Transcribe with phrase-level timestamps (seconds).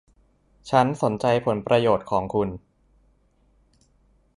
[0.69, 2.49] ฉันสนใจผลประโยชน์ของคุณ